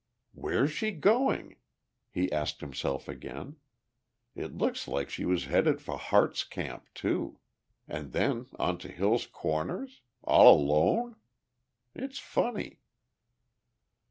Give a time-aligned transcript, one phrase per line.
[0.33, 1.57] "Where's she going?"
[2.09, 3.57] he asked himself again.
[4.33, 7.37] "It looks like she was headed for Harte's Camp too.
[7.87, 10.01] And then on to Hill's Corners?
[10.23, 11.17] All alone?
[11.93, 12.79] It's funny."